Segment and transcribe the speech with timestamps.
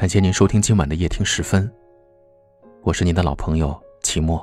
[0.00, 1.70] 感谢您收听今晚的夜听十分，
[2.80, 4.42] 我是您的老朋友齐墨。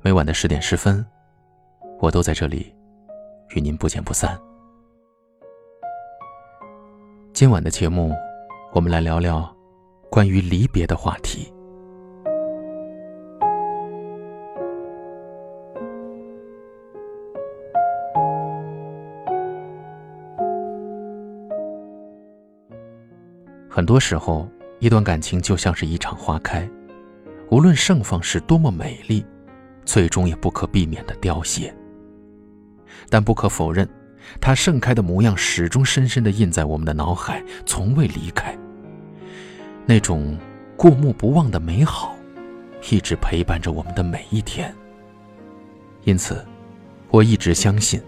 [0.00, 1.04] 每晚的十点十分，
[1.98, 2.74] 我都在这里
[3.54, 4.40] 与您不见不散。
[7.34, 8.14] 今晚的节目，
[8.72, 9.54] 我们来聊聊
[10.10, 11.52] 关于离别的话题。
[23.72, 26.68] 很多时候，一段感情就像是一场花开，
[27.50, 29.24] 无论盛放时多么美丽，
[29.84, 31.72] 最终也不可避免的凋谢。
[33.08, 33.88] 但不可否认，
[34.40, 38.58] 它盛开的模样始终深深的印在我们的脑海，从未离开。
[39.86, 40.36] 那种
[40.76, 42.16] 过目不忘的美好，
[42.90, 44.74] 一直陪伴着我们的每一天。
[46.02, 46.44] 因此，
[47.10, 48.02] 我一直相信，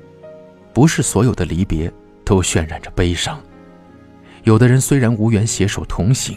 [0.75, 1.89] 不是所有的离别
[2.25, 3.41] 都渲染着悲伤。
[4.45, 6.37] 有的人虽然无缘携手同行，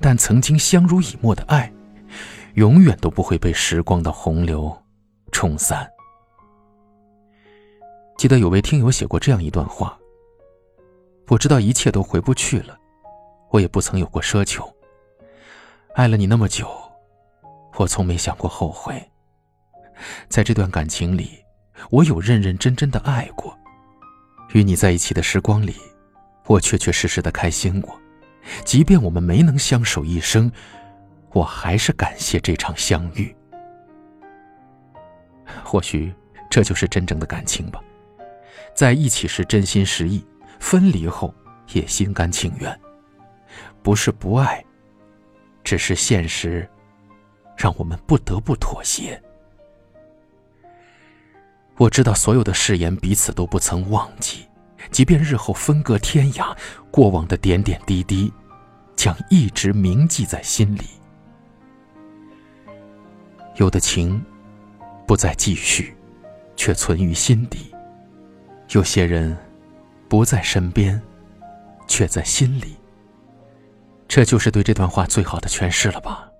[0.00, 1.70] 但曾经相濡以沫的爱，
[2.54, 4.74] 永远都不会被时光的洪流
[5.32, 5.86] 冲散。
[8.16, 9.98] 记得有位听友写过这样一段话
[11.28, 12.78] ：“我知道一切都回不去了，
[13.50, 14.66] 我也不曾有过奢求。
[15.94, 16.66] 爱了你那么久，
[17.76, 19.10] 我从没想过后悔。
[20.28, 21.32] 在这段感情里，
[21.90, 23.54] 我有认认真真的爱过，
[24.54, 25.74] 与你在一起的时光里。”
[26.46, 28.00] 我确确实实的开心过，
[28.64, 30.50] 即便我们没能相守一生，
[31.32, 33.34] 我还是感谢这场相遇。
[35.64, 36.14] 或许
[36.48, 37.80] 这就是真正的感情吧，
[38.74, 40.24] 在一起时真心实意，
[40.60, 41.34] 分离后
[41.72, 42.80] 也心甘情愿。
[43.82, 44.64] 不是不爱，
[45.62, 46.68] 只是现实
[47.56, 49.20] 让我们不得不妥协。
[51.76, 54.46] 我知道所有的誓言，彼此都不曾忘记。
[54.90, 56.56] 即便日后分隔天涯，
[56.90, 58.32] 过往的点点滴滴，
[58.94, 60.82] 将一直铭记在心里。
[63.56, 64.22] 有的情，
[65.06, 65.96] 不再继续，
[66.56, 67.72] 却存于心底；
[68.70, 69.36] 有些人，
[70.08, 71.00] 不在身边，
[71.86, 72.76] 却在心里。
[74.08, 76.30] 这就是对这段话最好的诠释了吧？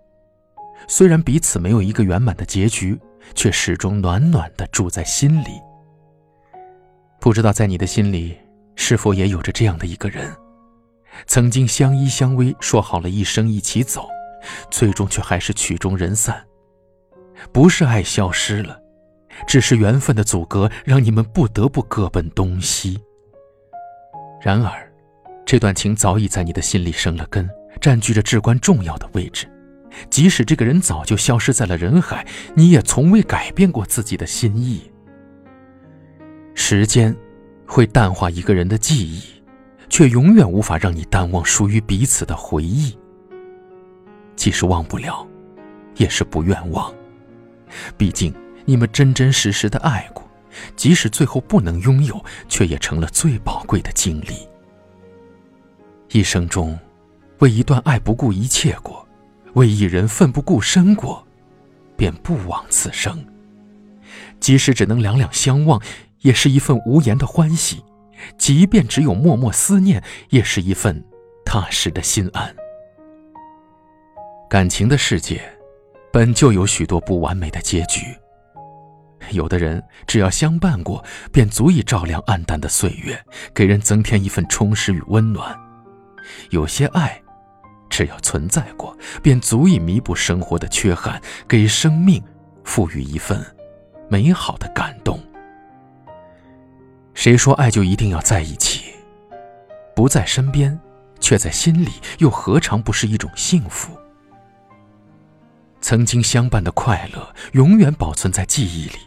[0.89, 2.99] 虽然彼此没有一个圆满的结局，
[3.35, 5.61] 却始终暖暖的住在心里。
[7.19, 8.39] 不知道在你的心里，
[8.77, 10.33] 是否也有着这样的一个人，
[11.27, 14.09] 曾经相依相偎，说好了一生一起走，
[14.71, 16.45] 最终却还是曲终人散。
[17.53, 18.79] 不是爱消失了，
[19.47, 23.01] 只是缘分的阻隔，让你们不得不各奔东西。
[24.41, 24.93] 然而，
[25.45, 27.49] 这段情早已在你的心里生了根，
[27.81, 29.51] 占据着至关重要的位置。
[30.11, 34.93] 即使这个人早就消失在了人海，你也从未改变过自己的心意。
[36.55, 37.17] 时间
[37.67, 39.23] 会淡化一个人的记忆，
[39.89, 42.97] 却永远无法让你淡忘属于彼此的回忆。
[44.37, 45.27] 即使忘不了，
[45.97, 46.93] 也是不愿忘。
[47.97, 48.33] 毕竟
[48.65, 50.23] 你们真真实实的爱过，
[50.77, 54.49] 即使最后不能拥有，却也成了最宝贵的经历。
[56.13, 56.79] 一生中，
[57.39, 59.07] 为一段爱不顾一切过，
[59.55, 61.27] 为一人奋不顾身过，
[61.97, 63.23] 便不枉此生。
[64.39, 65.81] 即使只能两两相望。
[66.27, 67.85] 也是一份无言的欢喜，
[68.37, 71.05] 即便只有默默思念，也是一份
[71.45, 72.53] 踏实的心安。
[74.51, 75.41] 感情的世界，
[76.13, 78.01] 本就有许多不完美的结局。
[79.31, 83.17] 有的人只要相伴过，便足以照亮暗淡的岁月，
[83.55, 85.57] 给人增添一份充实与温暖；
[86.51, 87.23] 有些爱，
[87.89, 92.21] 只要存在过，便足以弥补生活的缺憾，给生命
[92.65, 93.41] 赋予一份
[94.09, 95.21] 美好的感动。
[97.17, 98.93] 谁说爱就一定要在一起？
[99.95, 100.79] 不在身边，
[101.19, 101.89] 却在心里，
[102.19, 103.97] 又何尝不是一种幸福？
[105.81, 108.99] 曾经相伴的快乐，永远保存在记忆里，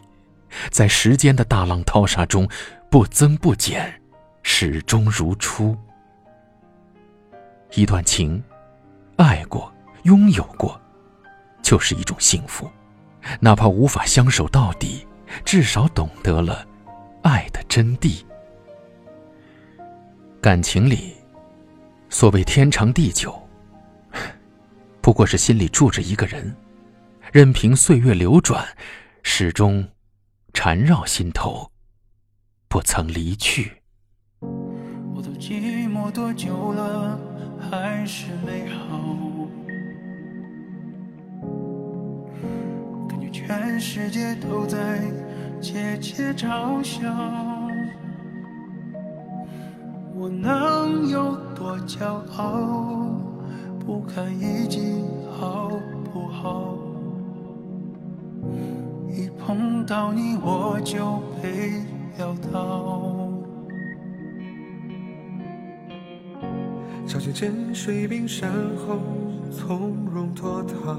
[0.70, 2.48] 在时间的大浪淘沙中，
[2.90, 4.02] 不增不减，
[4.42, 5.78] 始终如初。
[7.74, 8.42] 一段情，
[9.18, 10.78] 爱过，拥有过，
[11.62, 12.68] 就是一种幸福。
[13.38, 15.06] 哪怕无法相守到底，
[15.44, 16.66] 至少懂得了。
[17.22, 18.24] 爱真谛，
[20.40, 21.14] 感情里，
[22.08, 23.32] 所谓天长地久，
[25.00, 26.52] 不过是心里住着一个人，
[27.32, 28.66] 任凭岁月流转，
[29.22, 29.88] 始终
[30.52, 31.70] 缠绕心头，
[32.66, 33.70] 不曾离去。
[34.40, 37.20] 我都寂寞多久了，
[37.70, 39.46] 还是美好，
[43.08, 45.00] 感觉全世界都在。
[45.62, 47.02] 窃窃嘲笑，
[50.20, 52.04] 我能有多骄
[52.36, 53.16] 傲？
[53.78, 55.70] 不堪一击好
[56.12, 56.76] 不好？
[59.08, 61.82] 一碰到你我就被
[62.18, 63.30] 撂倒。
[67.06, 68.98] 小清晨水冰山后，
[69.50, 70.98] 从容脱逃。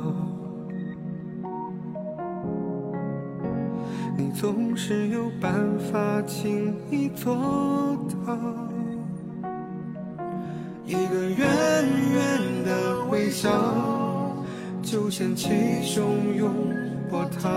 [4.17, 7.35] 你总是有办法轻易做
[8.25, 8.35] 到，
[10.91, 11.47] 一个远
[12.13, 13.49] 远的微笑，
[14.83, 15.47] 就掀起
[15.81, 16.01] 汹
[16.35, 16.51] 涌
[17.09, 17.49] 波涛，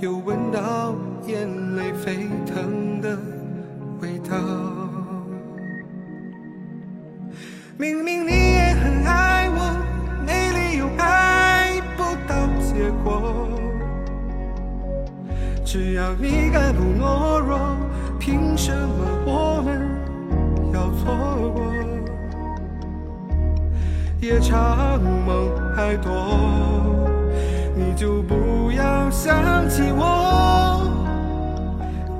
[0.00, 0.92] 又闻到
[1.28, 3.16] 眼泪沸腾的
[4.00, 4.36] 味道。
[7.76, 9.80] 明明你也很爱我，
[10.26, 13.48] 没理由爱不到结果。
[15.64, 17.76] 只要你敢不懦弱，
[18.18, 19.47] 凭什么我
[21.08, 21.64] 错过？
[24.20, 26.10] 夜长梦还多，
[27.74, 30.82] 你就不要想起我，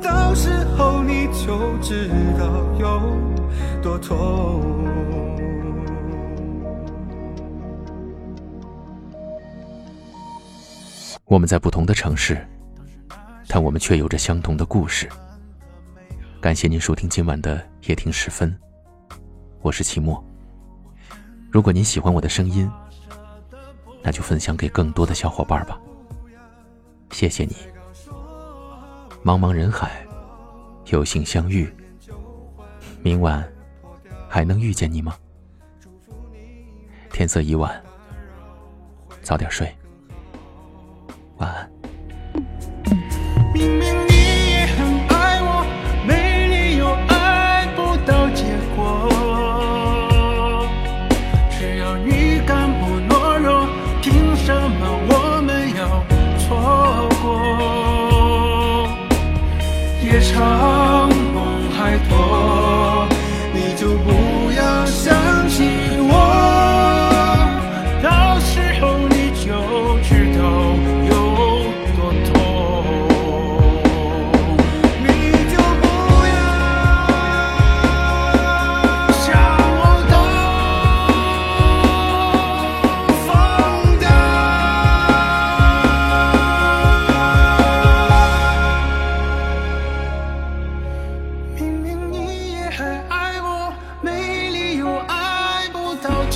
[0.00, 2.08] 到时候你就知
[2.38, 3.02] 道有
[3.82, 4.62] 多痛。
[11.24, 12.38] 我们在不同的城市，
[13.48, 15.06] 但我们却有着相同的故事。
[16.40, 18.56] 感谢您收听今晚的夜听时分，
[19.68, 20.24] 我是齐墨。
[21.50, 22.70] 如果您喜欢我的声音，
[24.02, 25.78] 那就分享给更多的小伙伴吧。
[27.10, 27.54] 谢谢你。
[29.22, 30.06] 茫茫人海，
[30.86, 31.70] 有幸相遇，
[33.02, 33.46] 明晚
[34.26, 35.14] 还能遇见你吗？
[37.12, 37.78] 天色已晚，
[39.20, 39.70] 早点睡。
[41.36, 41.77] 晚安。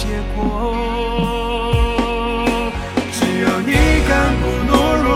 [0.02, 0.74] 结果。
[3.12, 3.70] 只要你
[4.08, 4.10] 敢
[4.42, 5.06] 不懦弱，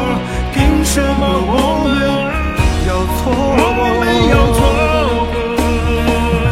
[0.55, 1.53] 凭什么我
[1.83, 1.87] 们
[2.87, 3.59] 要错过？
[3.67, 4.59] 我们要错
[5.33, 5.37] 过。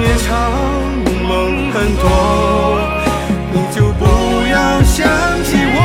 [0.02, 0.26] 夜长
[1.28, 1.30] 梦
[1.70, 2.04] 很多，
[3.52, 4.02] 你就不
[4.50, 4.98] 要想
[5.44, 5.78] 起我。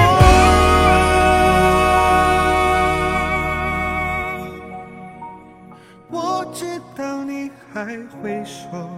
[6.09, 6.17] 我
[6.51, 6.57] 知
[6.97, 7.85] 道你还
[8.23, 8.89] 会说。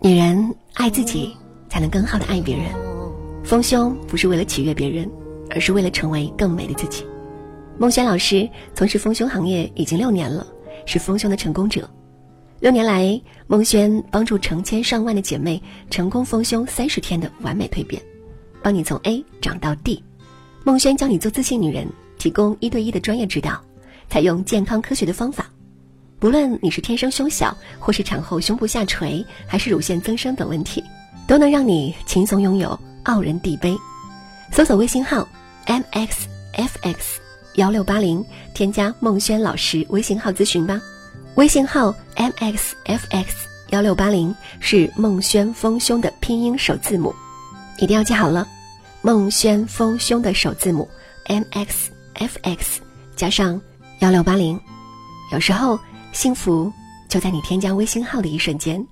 [0.00, 1.36] 女人爱自己，
[1.72, 2.66] 才能更好的爱别人。
[3.42, 5.10] 丰胸不是为了取悦别人，
[5.48, 7.02] 而是为了成为更美的自己。
[7.78, 10.46] 孟轩老师从事丰胸行业已经六年了，
[10.84, 11.88] 是丰胸的成功者。
[12.60, 18.02] 六年来，孟轩帮助成千上万的姐妹成功丰胸三十天的完美蜕变，
[18.62, 20.04] 帮你从 A 长到 D。
[20.64, 23.58] 孟轩教你做自信女人，提供一对一的专业指导，
[24.10, 25.50] 采用健康科学的方法。
[26.20, 30.84] 不论你是天生胸小，或是产后胸部下垂，还是乳腺增生等问题，
[31.32, 33.74] 都能让你轻松拥有傲人地杯。
[34.50, 35.26] 搜索微信号
[35.64, 36.96] mxfx
[37.54, 38.22] 幺六八零，
[38.52, 40.78] 添加孟轩老师微信号咨询吧。
[41.36, 43.28] 微信号 mxfx
[43.70, 47.14] 幺六八零是孟轩丰胸的拼音首字母，
[47.78, 48.46] 一定要记好了。
[49.00, 50.86] 孟轩丰胸的首字母
[51.28, 52.76] mxfx
[53.16, 53.58] 加上
[54.00, 54.60] 幺六八零，
[55.32, 55.78] 有时候。
[56.12, 56.70] 幸福
[57.08, 58.86] 就在你添加微信号的一瞬间。